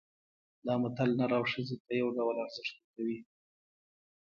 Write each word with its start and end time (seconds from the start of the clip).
دا 0.65 0.73
متل 0.81 1.09
نر 1.19 1.31
او 1.37 1.43
ښځې 1.51 1.75
ته 1.85 1.91
یو 2.01 2.09
ډول 2.17 2.35
ارزښت 2.45 2.73
ورکوي 2.77 3.17